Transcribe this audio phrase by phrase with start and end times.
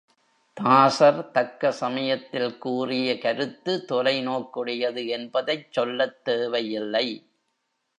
[0.57, 7.07] தாசர் தக்க சமயத்தில் கூறிய கருத்து தொலை நோக்குடையது என்பதைச் சொல்லத் தேவையில்லை.